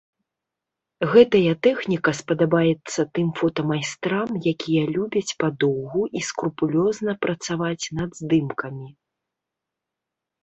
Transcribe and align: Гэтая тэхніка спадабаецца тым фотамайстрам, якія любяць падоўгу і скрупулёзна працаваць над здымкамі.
Гэтая 1.11 1.53
тэхніка 1.65 2.13
спадабаецца 2.19 3.01
тым 3.17 3.27
фотамайстрам, 3.39 4.29
якія 4.53 4.83
любяць 4.95 5.35
падоўгу 5.43 6.01
і 6.19 6.23
скрупулёзна 6.29 7.15
працаваць 7.27 7.85
над 7.99 8.09
здымкамі. 8.21 8.89